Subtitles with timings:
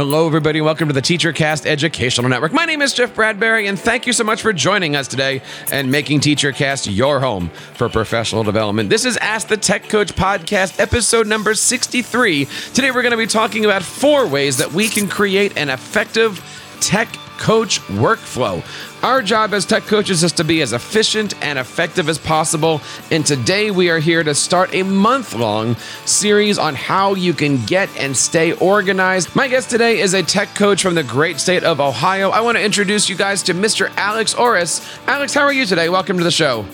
[0.00, 0.62] Hello, everybody.
[0.62, 2.54] Welcome to the TeacherCast Educational Network.
[2.54, 5.90] My name is Jeff Bradbury, and thank you so much for joining us today and
[5.90, 8.88] making TeacherCast your home for professional development.
[8.88, 12.46] This is Ask the Tech Coach podcast, episode number 63.
[12.72, 16.42] Today, we're going to be talking about four ways that we can create an effective
[16.80, 18.62] tech coach workflow.
[19.02, 22.82] Our job as tech coaches is to be as efficient and effective as possible.
[23.10, 27.64] And today we are here to start a month long series on how you can
[27.64, 29.34] get and stay organized.
[29.34, 32.28] My guest today is a tech coach from the great state of Ohio.
[32.28, 33.90] I want to introduce you guys to Mr.
[33.96, 34.86] Alex Oris.
[35.06, 35.88] Alex, how are you today?
[35.88, 36.66] Welcome to the show.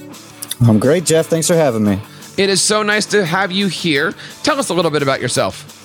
[0.66, 1.26] I'm great, Jeff.
[1.26, 2.00] Thanks for having me.
[2.36, 4.14] It is so nice to have you here.
[4.42, 5.75] Tell us a little bit about yourself.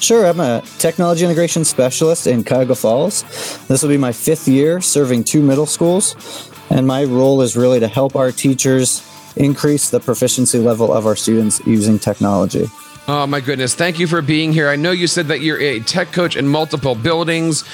[0.00, 3.22] Sure, I'm a technology integration specialist in Cuyahoga Falls.
[3.68, 7.80] This will be my fifth year serving two middle schools, and my role is really
[7.80, 9.02] to help our teachers
[9.36, 12.66] increase the proficiency level of our students using technology.
[13.06, 13.74] Oh, my goodness.
[13.74, 14.68] Thank you for being here.
[14.68, 17.64] I know you said that you're a tech coach in multiple buildings.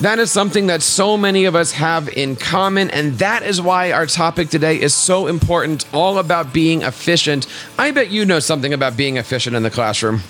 [0.00, 3.92] That is something that so many of us have in common, and that is why
[3.92, 7.46] our topic today is so important all about being efficient.
[7.78, 10.22] I bet you know something about being efficient in the classroom.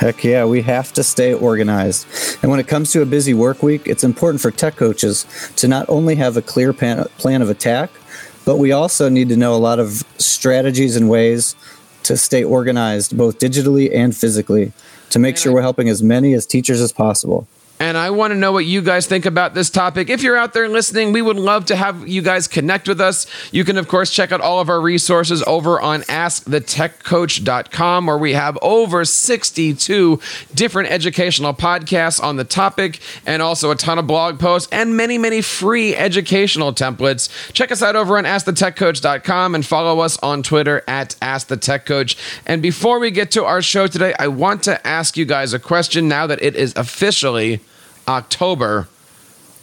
[0.00, 2.06] Heck yeah, we have to stay organized.
[2.40, 5.68] And when it comes to a busy work week, it's important for tech coaches to
[5.68, 7.90] not only have a clear plan, plan of attack,
[8.46, 11.54] but we also need to know a lot of strategies and ways
[12.04, 14.72] to stay organized, both digitally and physically,
[15.10, 17.46] to make sure we're helping as many as teachers as possible
[17.80, 20.10] and I want to know what you guys think about this topic.
[20.10, 23.26] If you're out there listening, we would love to have you guys connect with us.
[23.52, 28.34] You can, of course, check out all of our resources over on askthetechcoach.com, where we
[28.34, 30.20] have over 62
[30.54, 35.16] different educational podcasts on the topic, and also a ton of blog posts and many,
[35.16, 37.30] many free educational templates.
[37.54, 42.14] Check us out over on askthetechcoach.com and follow us on Twitter at askthetechcoach.
[42.44, 45.58] And before we get to our show today, I want to ask you guys a
[45.58, 47.62] question now that it is officially
[48.10, 48.88] October,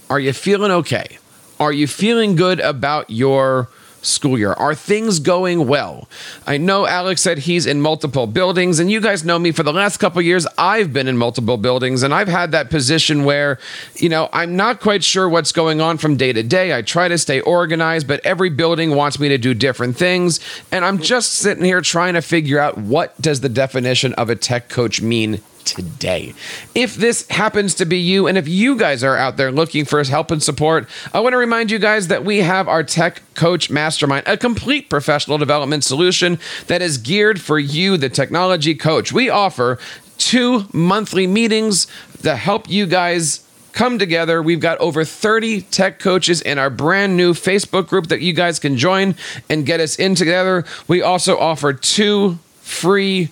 [0.09, 1.17] are you feeling okay?
[1.59, 3.67] Are you feeling good about your
[4.01, 4.53] school year?
[4.53, 6.07] Are things going well?
[6.45, 9.73] I know Alex said he's in multiple buildings, and you guys know me for the
[9.73, 10.47] last couple years.
[10.57, 13.59] I've been in multiple buildings, and I've had that position where,
[13.95, 16.73] you know, I'm not quite sure what's going on from day to day.
[16.73, 20.39] I try to stay organized, but every building wants me to do different things,
[20.71, 24.37] and I'm just sitting here trying to figure out what does the definition of a
[24.37, 26.33] tech coach mean today.
[26.73, 30.03] If this happens to be you, and if you guys are out there looking for
[30.03, 33.69] help and support, I want to remind you guys that we have our Tech Coach
[33.69, 39.11] Mastermind, a complete professional development solution that is geared for you, the technology coach.
[39.11, 39.77] We offer
[40.17, 41.87] two monthly meetings
[42.23, 44.41] to help you guys come together.
[44.41, 48.57] We've got over 30 tech coaches in our brand new Facebook group that you guys
[48.57, 49.15] can join
[49.49, 50.65] and get us in together.
[50.87, 53.29] We also offer two free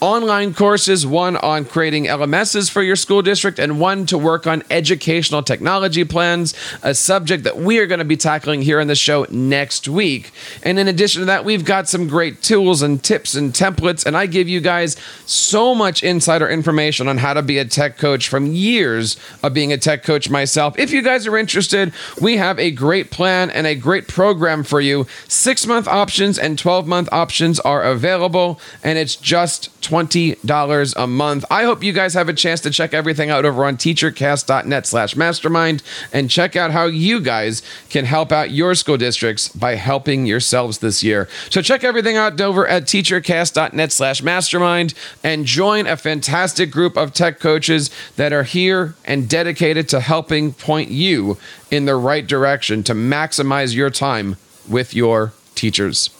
[0.00, 4.62] online courses one on creating LMSs for your school district, and one to work on
[4.70, 8.94] educational technology plans, a subject that we are going to be tackling here on the
[8.94, 10.32] show next week.
[10.62, 14.16] And in addition to that, we've got some great tools and tips and templates, and
[14.16, 18.28] I give you guys so much insider information on how to be a tech coach
[18.28, 20.78] from years of being a tech coach myself.
[20.78, 24.80] If you guys are interested, we have a great plan and a great program for
[24.80, 25.06] you.
[25.26, 31.44] Six month options and 12 month options are available, and it's just $20 a month.
[31.50, 35.16] I hope you guys have a chance to check everything out over on teachercast.net slash
[35.16, 35.82] mastermind
[36.12, 40.78] and check out how you guys can help out your school districts by helping yourselves
[40.78, 41.26] this year.
[41.48, 44.92] So check everything out over at teachercast.net slash mastermind
[45.24, 50.52] and join a fantastic group of tech coaches that are here and dedicated to helping
[50.52, 51.38] point you
[51.70, 54.36] in the right direction to maximize your time
[54.68, 56.10] with your teachers.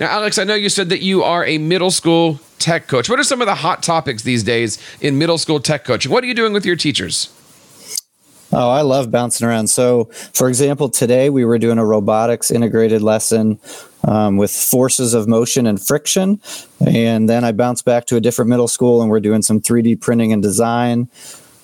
[0.00, 3.08] Now, Alex, I know you said that you are a middle school tech coach.
[3.08, 6.10] What are some of the hot topics these days in middle school tech coaching?
[6.12, 7.32] What are you doing with your teachers?
[8.50, 9.68] Oh, I love bouncing around.
[9.68, 13.58] So, for example, today we were doing a robotics integrated lesson
[14.04, 16.40] um, with forces of motion and friction.
[16.86, 20.00] And then I bounced back to a different middle school and we're doing some 3D
[20.00, 21.08] printing and design.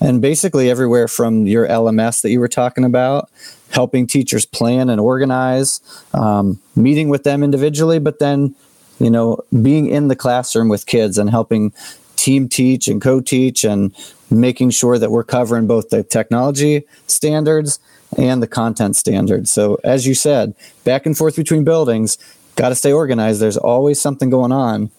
[0.00, 3.30] And basically, everywhere from your LMS that you were talking about,
[3.70, 5.80] helping teachers plan and organize,
[6.12, 8.54] um, meeting with them individually, but then
[8.98, 11.72] you know, being in the classroom with kids and helping
[12.16, 13.94] team teach and co-teach and
[14.30, 17.78] making sure that we're covering both the technology standards
[18.16, 19.50] and the content standards.
[19.50, 20.54] So, as you said,
[20.84, 22.16] back and forth between buildings,
[22.56, 23.40] got to stay organized.
[23.40, 24.90] There's always something going on.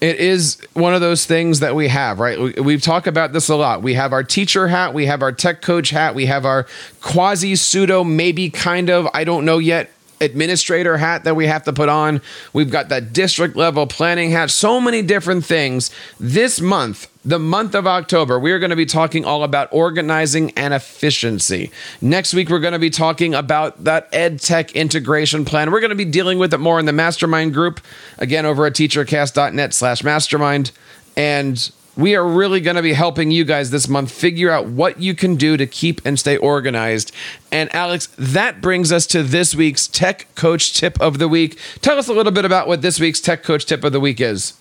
[0.00, 2.38] It is one of those things that we have, right?
[2.38, 3.82] We, we've talked about this a lot.
[3.82, 6.66] We have our teacher hat, we have our tech coach hat, we have our
[7.00, 9.90] quasi pseudo, maybe kind of, I don't know yet,
[10.20, 12.20] administrator hat that we have to put on.
[12.52, 15.90] We've got that district level planning hat, so many different things.
[16.18, 20.52] This month, the month of October, we are going to be talking all about organizing
[20.52, 21.70] and efficiency.
[22.00, 25.70] Next week, we're going to be talking about that ed tech integration plan.
[25.72, 27.80] We're going to be dealing with it more in the mastermind group,
[28.18, 30.70] again, over at teachercast.net slash mastermind.
[31.16, 35.00] And we are really going to be helping you guys this month figure out what
[35.00, 37.10] you can do to keep and stay organized.
[37.50, 41.58] And Alex, that brings us to this week's Tech Coach Tip of the Week.
[41.80, 44.20] Tell us a little bit about what this week's Tech Coach Tip of the Week
[44.20, 44.52] is.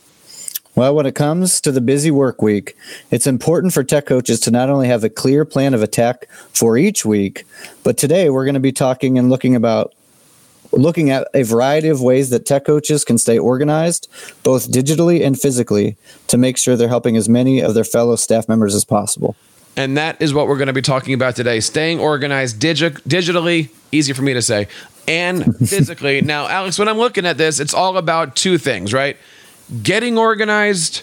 [0.76, 2.76] Well, when it comes to the busy work week,
[3.10, 6.78] it's important for tech coaches to not only have a clear plan of attack for
[6.78, 7.46] each week,
[7.84, 9.94] but today we're going to be talking and looking about
[10.72, 14.10] looking at a variety of ways that tech coaches can stay organized,
[14.44, 15.98] both digitally and physically,
[16.28, 19.36] to make sure they're helping as many of their fellow staff members as possible.
[19.78, 23.70] And that is what we're going to be talking about today staying organized digi- digitally,
[23.92, 24.68] easy for me to say,
[25.08, 26.22] and physically.
[26.22, 29.18] now, Alex, when I'm looking at this, it's all about two things, right?
[29.84, 31.02] Getting organized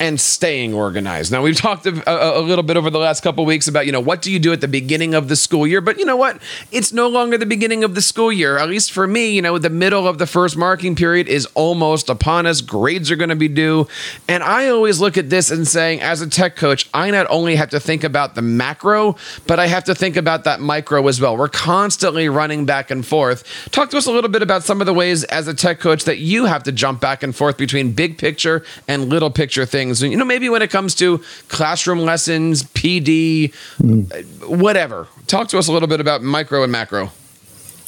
[0.00, 1.32] and staying organized.
[1.32, 4.00] Now we've talked a, a, little bit over the last couple weeks about you know
[4.00, 6.40] what do you do at the beginning of the school year, but you know what?
[6.70, 8.58] It's no longer the beginning of the school year.
[8.58, 12.08] At least for me, you know, the middle of the first marking period is almost
[12.08, 12.60] upon us.
[12.60, 13.88] Grades are going to be due,
[14.28, 17.56] and I always look at this and saying, as a tech coach, I not only
[17.56, 19.16] have to think about the macro,
[19.46, 21.36] but I have to think about that micro as well.
[21.36, 23.44] We're constantly running back and forth.
[23.70, 26.04] Talk to us a little bit about some of the ways as a tech coach
[26.04, 29.87] that you have to jump back and forth between big picture and little picture things
[29.96, 30.12] things.
[30.12, 34.46] You know, maybe when it comes to classroom lessons, PD, mm.
[34.46, 35.08] whatever.
[35.26, 37.10] Talk to us a little bit about micro and macro.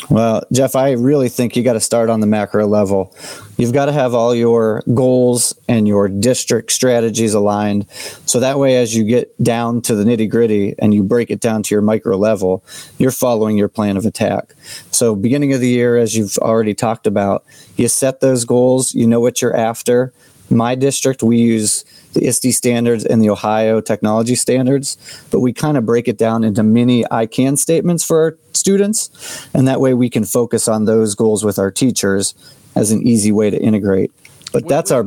[0.08, 3.14] Well, Jeff, I really think you got to start on the macro level.
[3.58, 7.88] You've got to have all your goals and your district strategies aligned.
[8.26, 11.38] So that way, as you get down to the nitty gritty and you break it
[11.38, 12.64] down to your micro level,
[12.98, 14.54] you're following your plan of attack.
[14.90, 17.44] So, beginning of the year, as you've already talked about,
[17.76, 20.12] you set those goals, you know what you're after,
[20.50, 24.96] my district, we use the ISTE standards and the Ohio technology standards,
[25.30, 29.48] but we kind of break it down into mini I can statements for our students.
[29.54, 32.34] And that way we can focus on those goals with our teachers
[32.74, 34.12] as an easy way to integrate.
[34.52, 35.06] But what, that's our.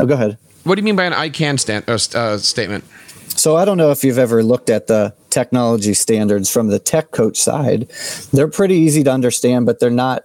[0.00, 0.38] Oh, go ahead.
[0.64, 2.84] What do you mean by an I can stand, uh, uh, statement?
[3.28, 7.10] So I don't know if you've ever looked at the technology standards from the tech
[7.10, 7.88] coach side.
[8.32, 10.24] They're pretty easy to understand, but they're not.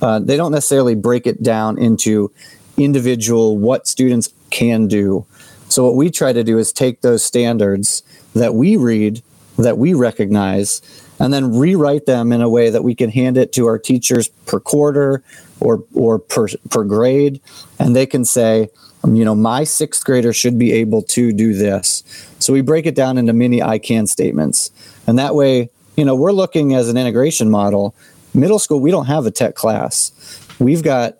[0.00, 2.30] Uh, they don't necessarily break it down into
[2.84, 5.26] individual what students can do.
[5.68, 8.02] So what we try to do is take those standards
[8.34, 9.22] that we read,
[9.56, 10.82] that we recognize,
[11.20, 14.28] and then rewrite them in a way that we can hand it to our teachers
[14.46, 15.22] per quarter
[15.60, 17.40] or or per per grade,
[17.78, 18.68] and they can say,
[19.04, 22.02] um, you know, my sixth grader should be able to do this.
[22.38, 24.70] So we break it down into mini I can statements,
[25.06, 27.94] and that way, you know, we're looking as an integration model.
[28.32, 30.12] Middle school, we don't have a tech class.
[30.58, 31.19] We've got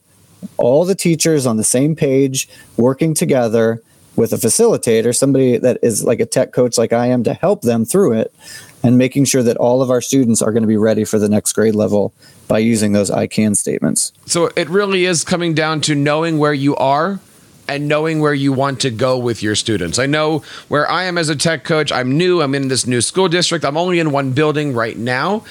[0.57, 3.83] all the teachers on the same page, working together
[4.17, 7.63] with a facilitator, somebody that is like a tech coach like I am to help
[7.63, 8.35] them through it
[8.83, 11.29] and making sure that all of our students are going to be ready for the
[11.29, 12.13] next grade level
[12.49, 14.13] by using those I can statements.
[14.27, 17.21] So it really is coming down to knowing where you are
[17.69, 19.99] and knowing where you want to go with your students.
[19.99, 21.93] I know where I am as a tech coach.
[21.93, 22.43] I'm new.
[22.43, 23.65] I'm in this new school district.
[23.65, 25.45] I'm only in one building right now,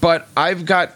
[0.00, 0.92] but I've got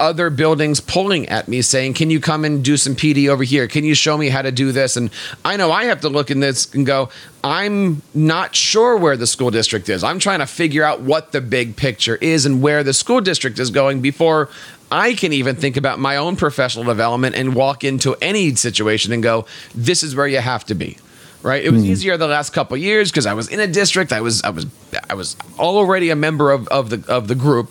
[0.00, 3.68] other buildings pulling at me saying, Can you come and do some PD over here?
[3.68, 4.96] Can you show me how to do this?
[4.96, 5.10] And
[5.44, 7.10] I know I have to look in this and go,
[7.44, 10.02] I'm not sure where the school district is.
[10.02, 13.58] I'm trying to figure out what the big picture is and where the school district
[13.58, 14.48] is going before
[14.90, 19.22] I can even think about my own professional development and walk into any situation and
[19.22, 20.96] go, This is where you have to be
[21.42, 21.64] right?
[21.64, 21.92] It was mm-hmm.
[21.92, 24.12] easier the last couple years because I was in a district.
[24.12, 24.66] I was I was
[25.08, 27.70] I was already a member of, of the of the group.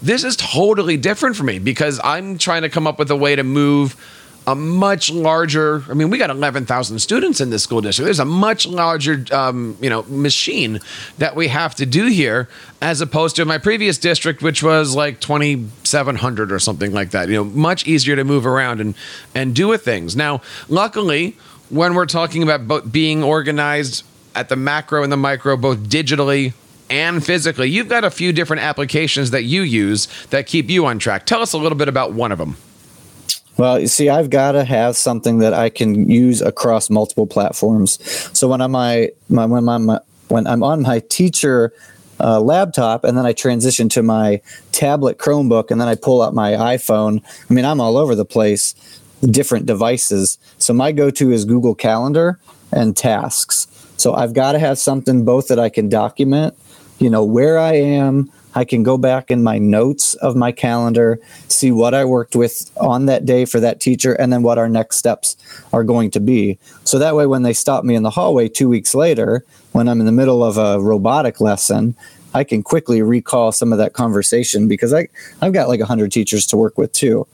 [0.00, 3.34] This is totally different for me because I'm trying to come up with a way
[3.36, 3.96] to move
[4.48, 8.06] a much larger i mean we got 11000 students in this school district.
[8.06, 10.80] There's a much larger um, you know machine
[11.18, 12.48] that we have to do here
[12.80, 17.28] as opposed to my previous district which was like 2700 or something like that.
[17.28, 18.94] You know much easier to move around and
[19.34, 20.16] and do with things.
[20.16, 20.40] Now
[20.70, 21.36] luckily
[21.68, 24.02] when we're talking about being organized
[24.34, 26.54] at the macro and the micro both digitally
[26.90, 27.68] and physically.
[27.68, 31.26] You've got a few different applications that you use that keep you on track.
[31.26, 32.56] Tell us a little bit about one of them.
[33.56, 37.98] Well, you see, I've got to have something that I can use across multiple platforms.
[38.38, 39.90] So when I'm my, my when I'm
[40.28, 41.72] when I'm on my teacher
[42.20, 44.40] uh, laptop and then I transition to my
[44.72, 47.22] tablet Chromebook and then I pull out my iPhone.
[47.48, 48.74] I mean, I'm all over the place,
[49.22, 50.38] different devices.
[50.58, 52.38] So my go-to is Google Calendar
[52.72, 53.66] and Tasks.
[53.96, 56.54] So I've got to have something both that I can document,
[56.98, 61.20] you know, where I am, I can go back in my notes of my calendar,
[61.48, 64.68] see what I worked with on that day for that teacher, and then what our
[64.68, 65.36] next steps
[65.72, 66.58] are going to be.
[66.84, 70.00] So that way, when they stop me in the hallway two weeks later, when I'm
[70.00, 71.94] in the middle of a robotic lesson,
[72.34, 75.08] I can quickly recall some of that conversation because I,
[75.40, 77.26] I've got like 100 teachers to work with too.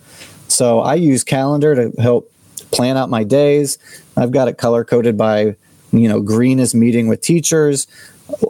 [0.48, 2.30] So I use calendar to help
[2.70, 3.78] plan out my days.
[4.16, 5.56] I've got it color coded by,
[5.92, 7.86] you know, green is meeting with teachers,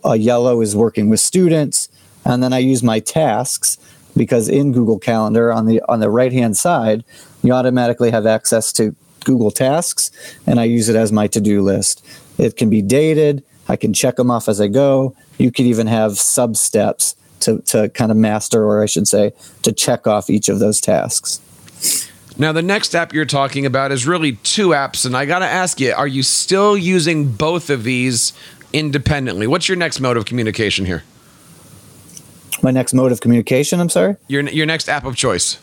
[0.05, 1.89] uh, yellow is working with students,
[2.25, 3.79] and then I use my tasks
[4.17, 7.05] because in Google Calendar on the on the right hand side,
[7.43, 10.11] you automatically have access to Google Tasks,
[10.47, 12.07] and I use it as my to do list.
[12.39, 13.43] It can be dated.
[13.69, 15.17] I can check them off as I go.
[15.39, 19.33] You could even have sub steps to, to kind of master, or I should say,
[19.63, 21.41] to check off each of those tasks.
[22.37, 25.47] Now, the next app you're talking about is really two apps, and I got to
[25.47, 28.33] ask you, are you still using both of these
[28.75, 29.47] independently?
[29.47, 31.05] What's your next mode of communication here?
[32.63, 34.17] My next mode of communication, I'm sorry?
[34.29, 35.59] Your, your next app of choice.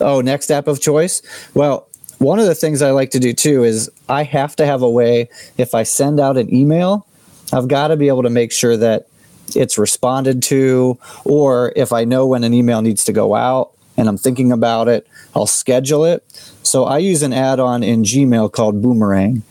[0.00, 1.22] Oh, next app of choice?
[1.54, 1.86] Well,
[2.18, 4.88] one of the things I like to do too is I have to have a
[4.88, 7.06] way, if I send out an email,
[7.52, 9.06] I've got to be able to make sure that
[9.54, 14.08] it's responded to, or if I know when an email needs to go out and
[14.08, 16.24] I'm thinking about it, I'll schedule it.
[16.62, 19.42] So I use an add on in Gmail called Boomerang.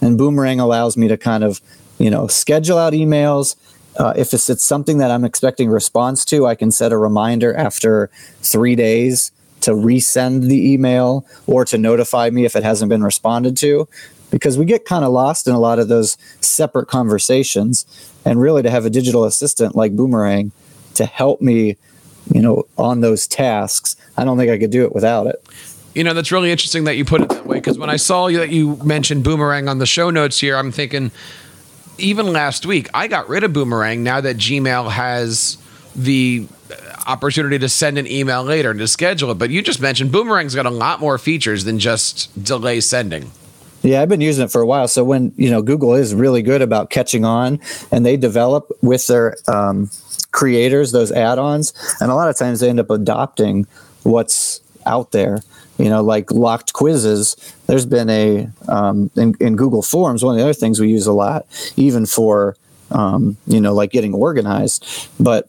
[0.00, 1.60] And Boomerang allows me to kind of,
[2.04, 3.56] you know, schedule out emails.
[3.96, 7.54] Uh, if it's, it's something that I'm expecting response to, I can set a reminder
[7.54, 8.10] after
[8.42, 9.32] three days
[9.62, 13.88] to resend the email or to notify me if it hasn't been responded to
[14.30, 17.86] because we get kind of lost in a lot of those separate conversations
[18.26, 20.52] and really to have a digital assistant like boomerang
[20.92, 21.78] to help me
[22.34, 25.42] you know on those tasks i don't think i could do it without it
[25.94, 28.28] you know that's really interesting that you put it that way because when i saw
[28.28, 31.10] that you mentioned boomerang on the show notes here i'm thinking
[31.98, 35.58] even last week i got rid of boomerang now that gmail has
[35.94, 36.46] the
[37.06, 40.54] opportunity to send an email later and to schedule it but you just mentioned boomerang's
[40.54, 43.30] got a lot more features than just delay sending
[43.84, 44.88] yeah, I've been using it for a while.
[44.88, 47.60] So when you know Google is really good about catching on,
[47.92, 49.90] and they develop with their um,
[50.32, 53.66] creators those add-ons, and a lot of times they end up adopting
[54.02, 55.42] what's out there.
[55.78, 57.36] You know, like locked quizzes.
[57.66, 60.24] There's been a um, in, in Google Forms.
[60.24, 62.56] One of the other things we use a lot, even for
[62.90, 65.08] um, you know, like getting organized.
[65.18, 65.48] But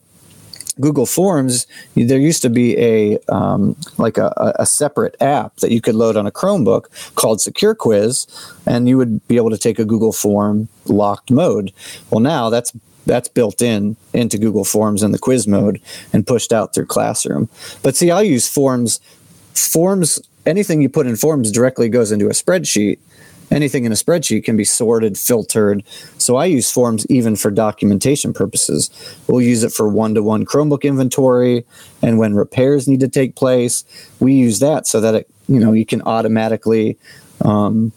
[0.79, 5.79] Google Forms, there used to be a um, like a, a, separate app that you
[5.79, 8.27] could load on a Chromebook called Secure Quiz,
[8.65, 11.71] and you would be able to take a Google Form locked mode.
[12.09, 12.73] Well, now that's
[13.05, 15.79] that's built in into Google Forms in the quiz mode
[16.11, 17.49] and pushed out through Classroom.
[17.83, 18.99] But see, I'll use Forms.
[19.55, 22.99] Forms, anything you put in Forms directly goes into a spreadsheet
[23.51, 25.83] anything in a spreadsheet can be sorted, filtered.
[26.17, 28.89] So I use forms even for documentation purposes.
[29.27, 31.65] We'll use it for one to one Chromebook inventory.
[32.01, 33.83] And when repairs need to take place,
[34.19, 36.97] we use that so that it, you know, you can automatically
[37.41, 37.91] um,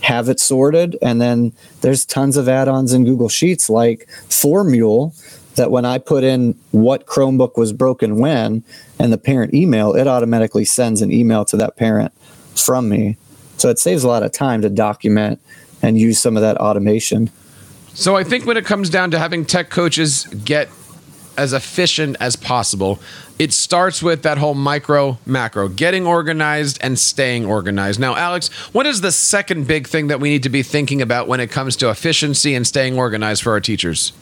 [0.00, 0.96] have it sorted.
[1.02, 5.14] And then there's tons of add ons in Google Sheets like formMule
[5.58, 8.64] that when I put in what Chromebook was broken when
[8.98, 12.12] and the parent email, it automatically sends an email to that parent
[12.54, 13.16] from me
[13.58, 15.40] so it saves a lot of time to document
[15.82, 17.30] and use some of that automation.
[17.94, 20.68] So I think when it comes down to having tech coaches get
[21.36, 23.00] as efficient as possible,
[23.38, 28.00] it starts with that whole micro macro, getting organized and staying organized.
[28.00, 31.28] Now, Alex, what is the second big thing that we need to be thinking about
[31.28, 34.12] when it comes to efficiency and staying organized for our teachers?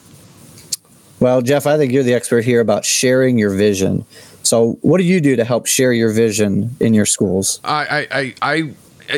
[1.26, 4.06] Well, Jeff, I think you're the expert here about sharing your vision.
[4.44, 7.58] So, what do you do to help share your vision in your schools?
[7.64, 8.74] I, I, I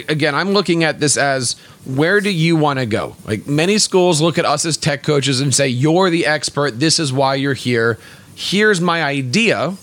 [0.09, 1.53] again, I'm looking at this as
[1.85, 3.15] where do you want to go?
[3.27, 6.81] Like many schools look at us as tech coaches and say, you're the expert.
[6.81, 7.99] This is why you're here.
[8.35, 9.77] Here's my idea,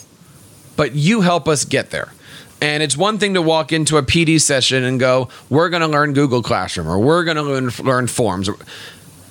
[0.76, 2.12] but you help us get there.
[2.60, 5.88] And it's one thing to walk into a PD session and go, we're going to
[5.88, 8.50] learn Google Classroom or we're going to learn, learn forms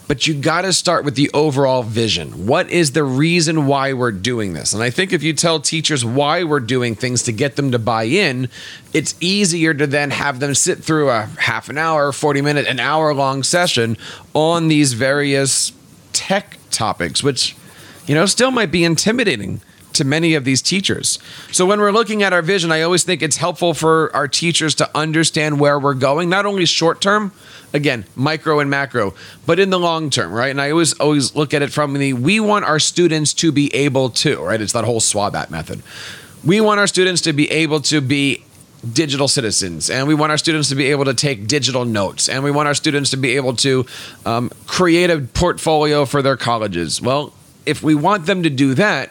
[0.07, 2.47] but you got to start with the overall vision.
[2.47, 4.75] What is the reason why we're doing this?
[4.75, 7.79] And I think if you tell teachers why we're doing things to get them to
[7.79, 8.49] buy in,
[8.93, 12.81] it's easier to then have them sit through a half an hour, 40 minute, an
[12.81, 13.97] hour long session
[14.35, 15.73] on these various
[16.13, 17.57] tech topics, which,
[18.07, 19.61] you know, still might be intimidating
[19.95, 21.19] to many of these teachers.
[21.53, 24.75] So when we're looking at our vision, I always think it's helpful for our teachers
[24.77, 27.33] to understand where we're going, not only short term,
[27.73, 29.15] again, micro and macro,
[29.47, 30.51] but in the long term, right?
[30.51, 33.75] And I always always look at it from the we want our students to be
[33.75, 34.61] able to, right?
[34.61, 35.83] It's that whole SWBAT method.
[36.45, 38.45] We want our students to be able to be
[38.93, 42.45] digital citizens and we want our students to be able to take digital notes and
[42.45, 43.87] we want our students to be able to
[44.27, 47.33] um, create a portfolio for their colleges well
[47.65, 49.11] if we want them to do that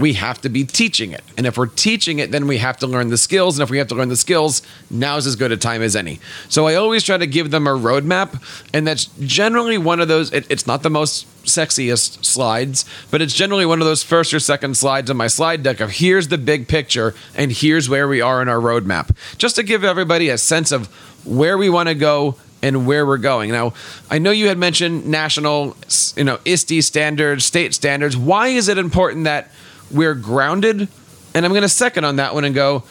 [0.00, 1.22] we have to be teaching it.
[1.36, 3.58] And if we're teaching it, then we have to learn the skills.
[3.58, 6.20] And if we have to learn the skills, now's as good a time as any.
[6.48, 8.42] So I always try to give them a roadmap.
[8.72, 13.34] And that's generally one of those, it, it's not the most sexiest slides, but it's
[13.34, 16.38] generally one of those first or second slides on my slide deck of here's the
[16.38, 19.14] big picture and here's where we are in our roadmap.
[19.36, 20.86] Just to give everybody a sense of
[21.26, 23.50] where we want to go and where we're going.
[23.50, 23.74] Now,
[24.10, 25.76] I know you had mentioned national,
[26.16, 28.16] you know, ISTE standards, state standards.
[28.16, 29.50] Why is it important that
[29.90, 30.88] we're grounded.
[31.34, 32.84] And I'm going to second on that one and go,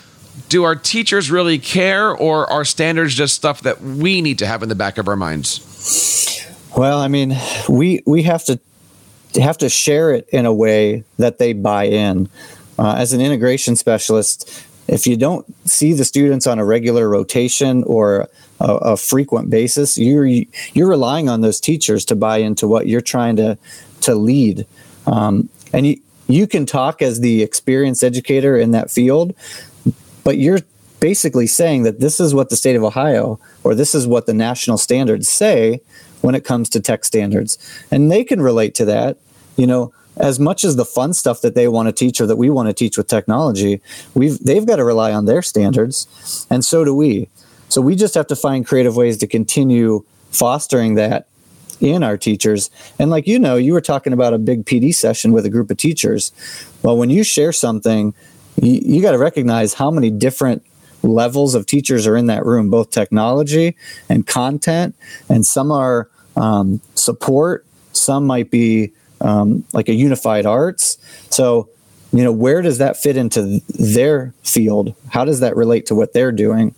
[0.48, 4.64] do our teachers really care or are standards just stuff that we need to have
[4.64, 6.46] in the back of our minds?
[6.78, 7.36] Well, I mean,
[7.68, 8.60] we we have to
[9.36, 12.30] have to share it in a way that they buy in.
[12.78, 17.84] Uh, as an integration specialist, if you don't see the students on a regular rotation
[17.84, 18.30] or
[18.60, 23.02] a, a, frequent basis, you're you're relying on those teachers to buy into what you're
[23.02, 23.58] trying to
[24.02, 24.66] to lead.
[25.06, 29.34] Um, and you, you can talk as the experienced educator in that field,
[30.24, 30.60] but you're
[31.00, 34.34] basically saying that this is what the state of Ohio or this is what the
[34.34, 35.82] national standards say
[36.22, 37.58] when it comes to tech standards.
[37.90, 39.18] And they can relate to that.
[39.58, 42.36] You know, as much as the fun stuff that they want to teach or that
[42.36, 43.82] we want to teach with technology,
[44.14, 47.28] we've they've got to rely on their standards, and so do we.
[47.70, 51.28] So we just have to find creative ways to continue fostering that
[51.80, 52.70] in our teachers.
[52.98, 55.72] And like you know, you were talking about a big PD session with a group
[55.72, 56.32] of teachers.
[56.84, 58.14] Well, when you share something,
[58.62, 60.66] you, you got to recognize how many different
[61.02, 63.76] levels of teachers are in that room, both technology
[64.10, 64.96] and content,
[65.30, 70.98] and some are um, support, some might be um, like a unified arts.
[71.30, 71.70] So,
[72.12, 74.96] you know, where does that fit into their field?
[75.10, 76.74] How does that relate to what they're doing?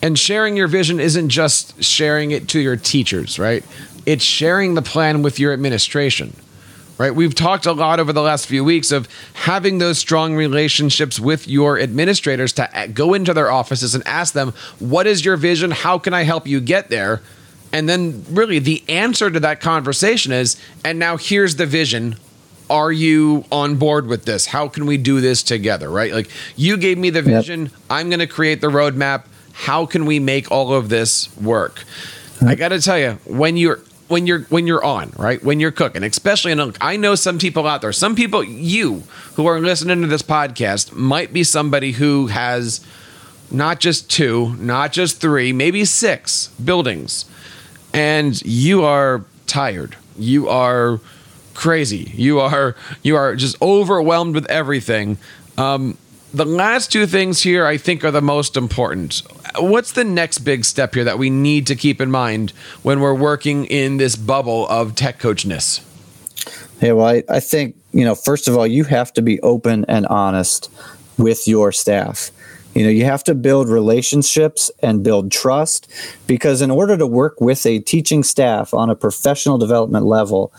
[0.00, 3.64] And sharing your vision isn't just sharing it to your teachers, right?
[4.06, 6.36] It's sharing the plan with your administration,
[6.98, 7.14] right?
[7.14, 11.48] We've talked a lot over the last few weeks of having those strong relationships with
[11.48, 15.72] your administrators to go into their offices and ask them, what is your vision?
[15.72, 17.20] How can I help you get there?
[17.72, 22.16] And then, really, the answer to that conversation is, and now here's the vision
[22.70, 24.44] are you on board with this?
[24.44, 25.88] How can we do this together?
[25.90, 26.12] Right?
[26.12, 27.62] Like you gave me the vision.
[27.62, 27.72] Yep.
[27.88, 29.24] I'm going to create the roadmap
[29.66, 31.84] how can we make all of this work?
[32.40, 35.42] I got to tell you, when you're when you're when you're on right?
[35.42, 39.02] When you're cooking especially in i know some people out there some people you
[39.34, 42.80] who are listening to this podcast might be somebody who has
[43.50, 47.26] not just two not just three maybe six buildings
[47.92, 49.96] and you are tired.
[50.16, 51.00] You are
[51.54, 52.12] crazy.
[52.14, 55.18] You are you are just overwhelmed with everything.
[55.56, 55.98] Um,
[56.32, 59.22] the last two things here I think are the most important.
[59.58, 62.50] What's the next big step here that we need to keep in mind
[62.82, 65.80] when we're working in this bubble of tech coachness?
[66.80, 69.84] Yeah, well, I, I think, you know, first of all, you have to be open
[69.86, 70.70] and honest
[71.16, 72.30] with your staff.
[72.74, 75.90] You know, you have to build relationships and build trust
[76.26, 80.52] because in order to work with a teaching staff on a professional development level,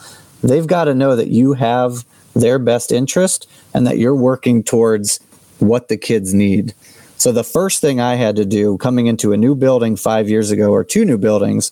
[0.44, 5.20] they've got to know that you have their best interest and that you're working towards
[5.60, 6.74] what the kids need.
[7.18, 10.52] So the first thing I had to do coming into a new building five years
[10.52, 11.72] ago or two new buildings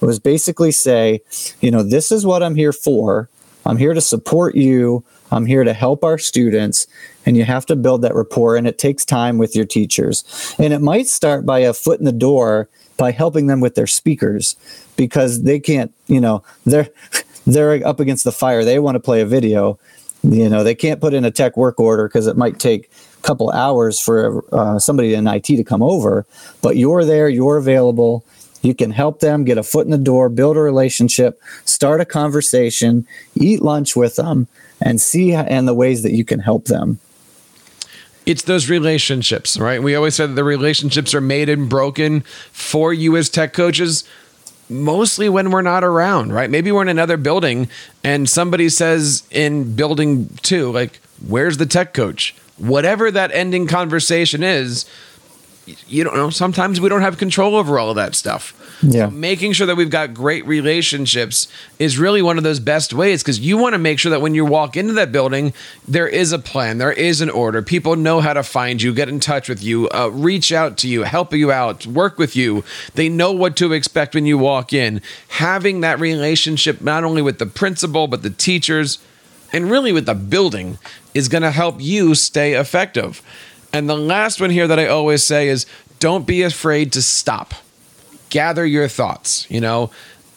[0.00, 1.20] was basically say,
[1.60, 3.28] you know, this is what I'm here for.
[3.66, 5.04] I'm here to support you.
[5.30, 6.86] I'm here to help our students.
[7.24, 8.56] And you have to build that rapport.
[8.56, 10.24] And it takes time with your teachers.
[10.58, 13.86] And it might start by a foot in the door by helping them with their
[13.86, 14.56] speakers
[14.96, 16.88] because they can't, you know, they're
[17.46, 18.64] they're up against the fire.
[18.64, 19.78] They want to play a video.
[20.22, 22.90] You know, they can't put in a tech work order because it might take
[23.22, 26.26] couple hours for uh, somebody in IT to come over,
[26.62, 28.24] but you're there, you're available.
[28.62, 32.04] You can help them get a foot in the door, build a relationship, start a
[32.04, 34.48] conversation, eat lunch with them,
[34.80, 36.98] and see and the ways that you can help them.
[38.26, 39.82] It's those relationships, right?
[39.82, 42.20] We always said that the relationships are made and broken
[42.52, 44.04] for you as tech coaches
[44.68, 46.48] mostly when we're not around, right?
[46.48, 47.68] Maybe we're in another building
[48.04, 52.34] and somebody says in building two, like, where's the tech coach?
[52.60, 54.84] whatever that ending conversation is,
[55.86, 58.56] you don't know, sometimes we don't have control over all of that stuff.
[58.82, 59.06] Yeah.
[59.06, 63.22] So making sure that we've got great relationships is really one of those best ways
[63.22, 65.52] because you want to make sure that when you walk into that building,
[65.86, 67.62] there is a plan, there is an order.
[67.62, 70.88] People know how to find you, get in touch with you, uh, reach out to
[70.88, 72.64] you, help you out, work with you.
[72.94, 75.02] They know what to expect when you walk in.
[75.28, 78.98] Having that relationship, not only with the principal, but the teachers,
[79.52, 80.78] and really with the building,
[81.14, 83.22] is going to help you stay effective.
[83.72, 85.66] And the last one here that I always say is
[85.98, 87.54] don't be afraid to stop
[88.30, 89.46] gather your thoughts.
[89.50, 89.90] You know,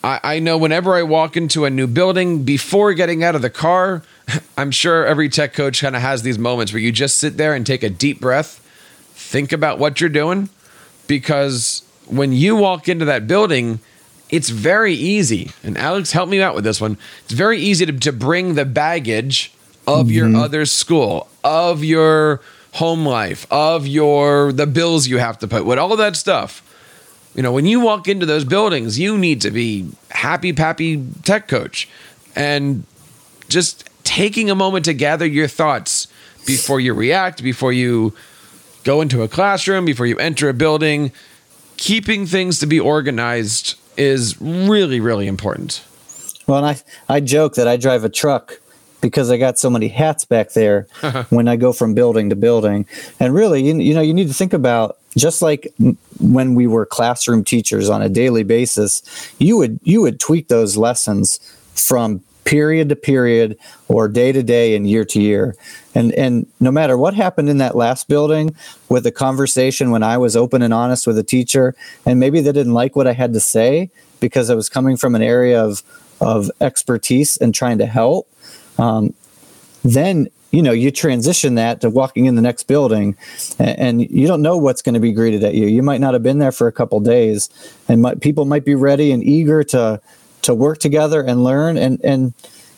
[0.04, 3.49] I, I know whenever I walk into a new building, before getting out of the
[3.49, 4.04] car,
[4.58, 7.54] I'm sure every tech coach kind of has these moments where you just sit there
[7.54, 8.60] and take a deep breath,
[9.13, 10.49] think about what you're doing,
[11.08, 13.80] because when you walk into that building,
[14.34, 15.52] it's very easy.
[15.63, 16.98] And Alex, help me out with this one.
[17.24, 19.54] It's very easy to, to bring the baggage
[19.86, 20.38] of your mm-hmm.
[20.38, 22.41] other school, of your
[22.74, 26.63] home life, of your the bills you have to put, with all that stuff
[27.36, 31.48] you know, when you walk into those buildings, you need to be happy, pappy tech
[31.48, 31.89] coach
[32.36, 32.84] and
[33.50, 36.08] just taking a moment to gather your thoughts
[36.46, 38.13] before you react, before you
[38.84, 41.12] go into a classroom, before you enter a building.
[41.78, 45.84] Keeping things to be organized is really, really important.
[46.47, 46.77] Well, and
[47.10, 48.60] I, I joke that I drive a truck
[49.01, 50.88] because I got so many hats back there
[51.29, 52.86] when I go from building to building.
[53.19, 55.71] And really, you, you know, you need to think about just like
[56.19, 59.03] when we were classroom teachers on a daily basis,
[59.38, 61.39] you would you would tweak those lessons
[61.75, 65.56] from period to period or day to day and year to year.
[65.95, 68.56] And and no matter what happened in that last building
[68.89, 71.75] with the conversation when I was open and honest with a teacher
[72.06, 75.15] and maybe they didn't like what I had to say because I was coming from
[75.15, 75.84] an area of
[76.21, 78.27] of expertise and trying to help,
[78.77, 79.13] um,
[79.84, 83.17] then you know you transition that to walking in the next building
[83.60, 86.13] and, and you don't know what's going to be greeted at you you might not
[86.13, 87.49] have been there for a couple days
[87.89, 89.99] and people might be ready and eager to
[90.43, 92.34] to work together and learn and and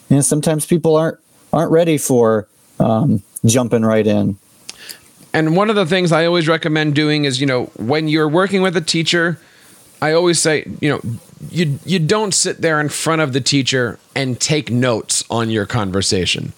[0.10, 1.20] know sometimes people aren't
[1.54, 2.48] aren't ready for
[2.80, 4.38] um, jumping right in
[5.34, 8.62] and one of the things i always recommend doing is you know when you're working
[8.62, 9.40] with a teacher
[10.02, 11.02] i always say you know
[11.52, 15.66] you you don't sit there in front of the teacher and take notes on your
[15.66, 16.54] conversation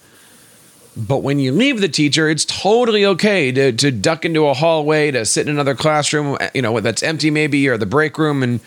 [0.98, 5.12] but when you leave the teacher, it's totally okay to, to duck into a hallway,
[5.12, 8.42] to sit in another classroom, you know, that's empty maybe, or the break room.
[8.42, 8.60] And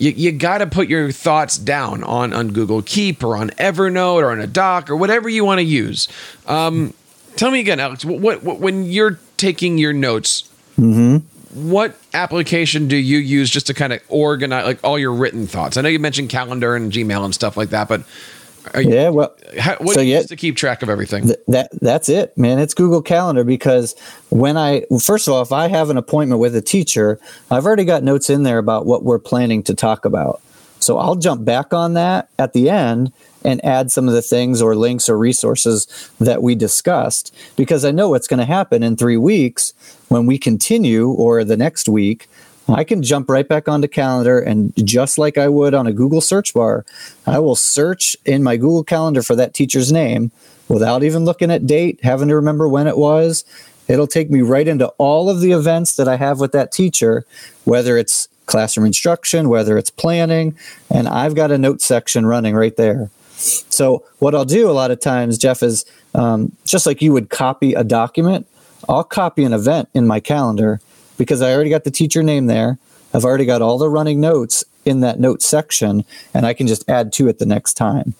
[0.00, 4.22] you, you got to put your thoughts down on, on Google Keep or on Evernote
[4.22, 6.08] or on a doc or whatever you want to use.
[6.46, 6.94] Um,
[7.36, 11.18] tell me again, Alex, what, what, when you're taking your notes, mm-hmm.
[11.70, 15.76] what application do you use just to kind of organize like all your written thoughts?
[15.76, 18.02] I know you mentioned calendar and Gmail and stuff like that, but
[18.76, 21.26] you, yeah, well, how, what so yeah, to keep track of everything?
[21.26, 22.58] th- that that's it, man.
[22.58, 23.94] It's Google Calendar because
[24.30, 27.18] when I first of all, if I have an appointment with a teacher,
[27.50, 30.40] I've already got notes in there about what we're planning to talk about.
[30.78, 33.12] So I'll jump back on that at the end
[33.44, 37.90] and add some of the things or links or resources that we discussed because I
[37.90, 39.74] know what's going to happen in 3 weeks
[40.08, 42.28] when we continue or the next week
[42.70, 46.20] I can jump right back onto calendar and just like I would on a Google
[46.20, 46.84] search bar,
[47.26, 50.30] I will search in my Google Calendar for that teacher's name
[50.68, 53.44] without even looking at date, having to remember when it was.
[53.88, 57.24] It'll take me right into all of the events that I have with that teacher,
[57.64, 60.56] whether it's classroom instruction, whether it's planning,
[60.90, 63.10] and I've got a note section running right there.
[63.36, 67.30] So, what I'll do a lot of times, Jeff, is um, just like you would
[67.30, 68.46] copy a document,
[68.88, 70.80] I'll copy an event in my calendar
[71.20, 72.78] because I already got the teacher name there.
[73.12, 76.88] I've already got all the running notes in that note section, and I can just
[76.88, 78.14] add to it the next time.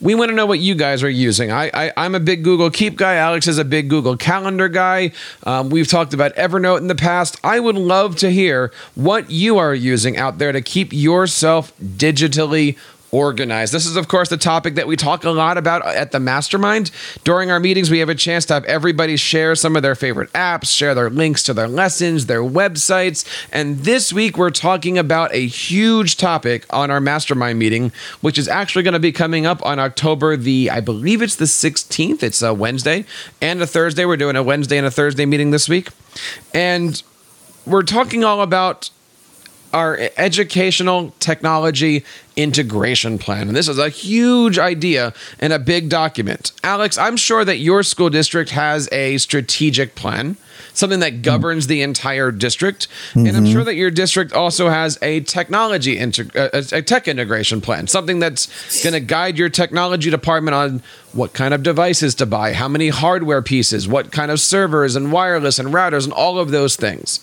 [0.00, 1.52] We want to know what you guys are using.
[1.52, 3.16] I, I am a big Google Keep guy.
[3.16, 5.12] Alex is a big Google Calendar guy.
[5.42, 7.38] Um, we've talked about Evernote in the past.
[7.44, 12.78] I would love to hear what you are using out there to keep yourself digitally
[13.14, 13.72] organized.
[13.72, 16.90] This is, of course, the topic that we talk a lot about at the mastermind.
[17.22, 20.32] During our meetings, we have a chance to have everybody share some of their favorite
[20.32, 23.24] apps, share their links to their lessons, their websites.
[23.52, 28.48] And this week, we're talking about a huge topic on our mastermind meeting, which is
[28.48, 32.24] actually going to be coming up on October the, I believe it's the 16th.
[32.24, 33.04] It's a Wednesday
[33.40, 34.04] and a Thursday.
[34.04, 35.90] We're doing a Wednesday and a Thursday meeting this week.
[36.52, 37.00] And
[37.64, 38.90] we're talking all about
[39.74, 42.04] our educational technology
[42.36, 43.48] integration plan.
[43.48, 46.52] And this is a huge idea and a big document.
[46.62, 50.36] Alex, I'm sure that your school district has a strategic plan,
[50.74, 52.88] something that governs the entire district.
[53.10, 53.26] Mm-hmm.
[53.26, 57.60] And I'm sure that your district also has a technology, integ- uh, a tech integration
[57.60, 60.82] plan, something that's going to guide your technology department on
[61.12, 65.10] what kind of devices to buy, how many hardware pieces, what kind of servers and
[65.10, 67.18] wireless and routers and all of those things.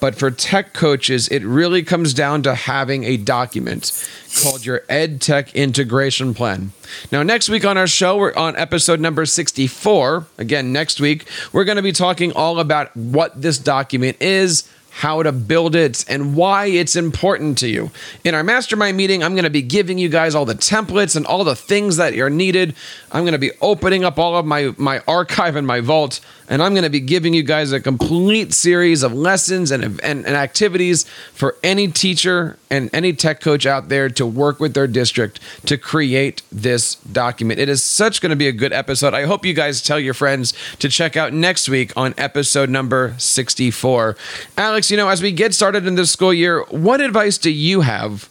[0.00, 4.08] But for tech coaches, it really comes down to having a document
[4.42, 6.72] called your Ed Tech Integration Plan.
[7.10, 10.26] Now, next week on our show, we're on episode number 64.
[10.38, 15.22] Again, next week, we're going to be talking all about what this document is how
[15.22, 17.90] to build it, and why it's important to you.
[18.24, 21.26] In our mastermind meeting, I'm going to be giving you guys all the templates and
[21.26, 22.74] all the things that are needed.
[23.12, 26.62] I'm going to be opening up all of my, my archive and my vault, and
[26.62, 30.28] I'm going to be giving you guys a complete series of lessons and, and, and
[30.28, 31.04] activities
[31.34, 35.76] for any teacher and any tech coach out there to work with their district to
[35.76, 37.60] create this document.
[37.60, 39.14] It is such going to be a good episode.
[39.14, 43.14] I hope you guys tell your friends to check out next week on episode number
[43.18, 44.16] 64.
[44.56, 47.82] Alex, you know, as we get started in this school year, what advice do you
[47.82, 48.28] have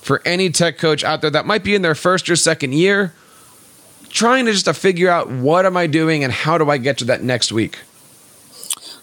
[0.00, 3.12] for any tech coach out there that might be in their first or second year,
[4.08, 6.98] trying to just to figure out what am I doing and how do I get
[6.98, 7.78] to that next week?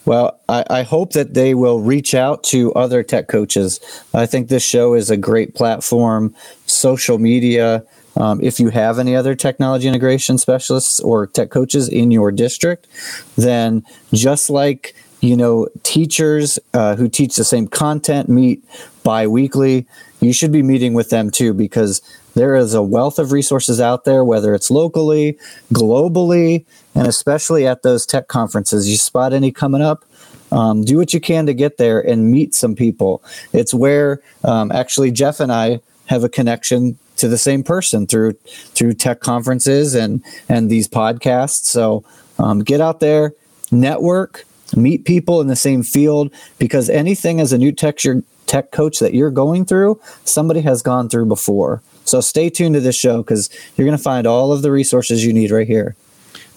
[0.06, 3.80] Well, I, I, hope that they will reach out to other tech coaches.
[4.14, 6.36] I think this show is a great platform,
[6.68, 7.84] social media.
[8.16, 12.88] Um, if you have any other technology integration specialists or tech coaches in your district,
[13.36, 18.64] then just like you know, teachers uh, who teach the same content meet
[19.04, 19.88] bi-weekly.
[20.22, 22.02] You should be meeting with them too because
[22.36, 25.38] there is a wealth of resources out there, whether it's locally,
[25.74, 28.90] globally, and especially at those tech conferences.
[28.90, 30.06] You spot any coming up?
[30.52, 33.24] Um, do what you can to get there and meet some people.
[33.52, 38.34] It's where um, actually Jeff and I have a connection to the same person through
[38.44, 41.66] through tech conferences and and these podcasts.
[41.66, 42.04] So
[42.38, 43.34] um, get out there,
[43.72, 44.46] network,
[44.76, 49.00] meet people in the same field because anything as a new tech, your tech coach
[49.00, 51.82] that you're going through, somebody has gone through before.
[52.06, 55.26] So stay tuned to this show because you're going to find all of the resources
[55.26, 55.96] you need right here.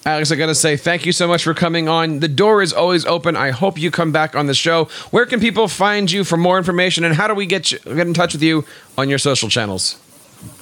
[0.06, 2.20] Alex, I got to say thank you so much for coming on.
[2.20, 3.37] The door is always open.
[3.37, 4.84] I hope you come back on the show.
[5.11, 8.06] Where can people find you for more information and how do we get you, get
[8.06, 8.64] in touch with you
[8.96, 10.00] on your social channels?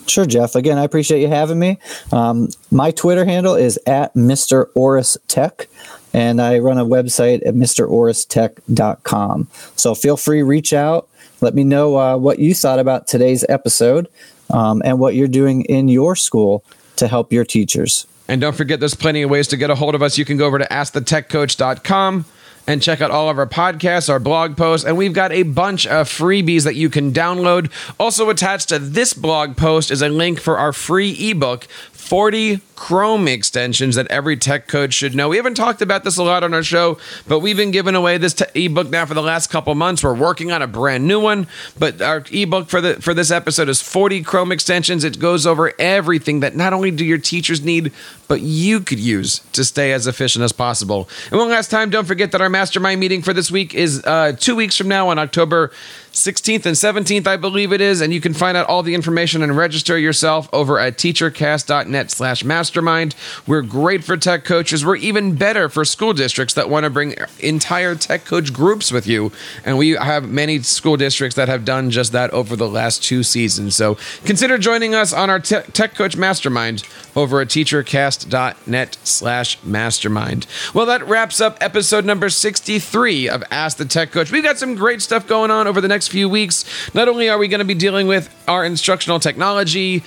[0.06, 0.54] Sure, Jeff.
[0.54, 1.78] Again, I appreciate you having me.
[2.12, 4.70] Um, my Twitter handle is at Mr.
[4.74, 5.68] Oris Tech
[6.12, 9.48] and I run a website at mroristech.com.
[9.76, 11.08] So feel free, reach out,
[11.42, 14.08] let me know uh, what you thought about today's episode
[14.50, 16.64] um, and what you're doing in your school
[16.96, 18.06] to help your teachers.
[18.28, 20.18] And don't forget, there's plenty of ways to get a hold of us.
[20.18, 22.24] You can go over to askthetechcoach.com
[22.66, 25.86] and check out all of our podcasts, our blog posts, and we've got a bunch
[25.86, 27.70] of freebies that you can download.
[27.98, 31.68] Also attached to this blog post is a link for our free ebook
[32.06, 35.30] 40 Chrome extensions that every tech coach should know.
[35.30, 38.18] We haven't talked about this a lot on our show, but we've been giving away
[38.18, 40.04] this te- ebook now for the last couple months.
[40.04, 43.68] We're working on a brand new one, but our ebook for the for this episode
[43.68, 45.02] is 40 Chrome extensions.
[45.04, 47.92] It goes over everything that not only do your teachers need,
[48.28, 51.08] but you could use to stay as efficient as possible.
[51.30, 54.32] And one last time, don't forget that our mastermind meeting for this week is uh,
[54.38, 55.72] two weeks from now on October
[56.16, 58.00] 16th and 17th, I believe it is.
[58.00, 62.42] And you can find out all the information and register yourself over at teachercast.net slash
[62.42, 63.14] mastermind.
[63.46, 64.84] We're great for tech coaches.
[64.84, 69.06] We're even better for school districts that want to bring entire tech coach groups with
[69.06, 69.30] you.
[69.64, 73.22] And we have many school districts that have done just that over the last two
[73.22, 73.76] seasons.
[73.76, 76.82] So consider joining us on our te- tech coach mastermind
[77.14, 80.46] over at teachercast.net slash mastermind.
[80.72, 84.32] Well, that wraps up episode number 63 of Ask the Tech Coach.
[84.32, 86.64] We've got some great stuff going on over the next few weeks.
[86.94, 90.04] Not only are we going to be dealing with our instructional technology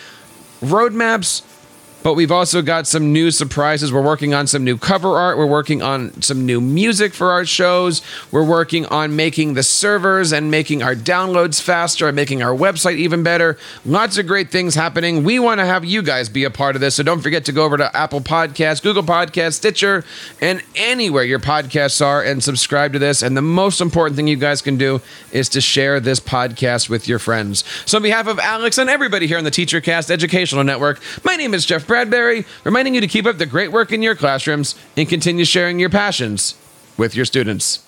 [0.61, 1.41] roadmaps,
[2.03, 3.91] but we've also got some new surprises.
[3.91, 5.37] We're working on some new cover art.
[5.37, 8.01] We're working on some new music for our shows.
[8.31, 12.95] We're working on making the servers and making our downloads faster and making our website
[12.97, 13.57] even better.
[13.85, 15.23] Lots of great things happening.
[15.23, 16.95] We want to have you guys be a part of this.
[16.95, 20.05] So don't forget to go over to Apple Podcasts, Google Podcasts, Stitcher,
[20.41, 23.21] and anywhere your podcasts are and subscribe to this.
[23.21, 27.07] And the most important thing you guys can do is to share this podcast with
[27.07, 27.63] your friends.
[27.85, 31.53] So, on behalf of Alex and everybody here on the TeacherCast Educational Network, my name
[31.53, 35.09] is Jeff Bradbury, reminding you to keep up the great work in your classrooms and
[35.09, 36.53] continue sharing your passions
[36.97, 37.83] with your students.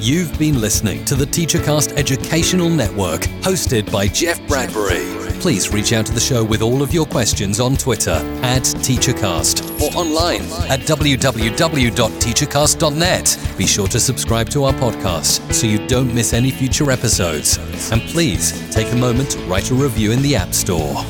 [0.00, 5.02] You've been listening to the TeacherCast Educational Network, hosted by Jeff Bradbury.
[5.40, 9.80] Please reach out to the show with all of your questions on Twitter at TeacherCast
[9.80, 13.58] or online at www.teachercast.net.
[13.58, 17.58] Be sure to subscribe to our podcast so you don't miss any future episodes.
[17.90, 21.04] And please take a moment to write a review in the App Store.